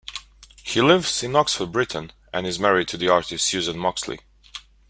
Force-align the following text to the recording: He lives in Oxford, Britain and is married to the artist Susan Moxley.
He 0.63 0.81
lives 0.81 1.21
in 1.21 1.35
Oxford, 1.35 1.71
Britain 1.71 2.11
and 2.33 2.47
is 2.47 2.57
married 2.59 2.87
to 2.87 2.97
the 2.97 3.09
artist 3.09 3.45
Susan 3.45 3.77
Moxley. 3.77 4.17